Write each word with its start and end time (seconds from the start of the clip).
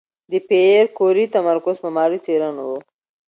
د 0.31 0.33
پېیر 0.49 0.85
کوري 0.97 1.25
تمرکز 1.35 1.75
په 1.83 1.89
ماري 1.95 2.19
څېړنو 2.25 2.63
و. 2.69 2.71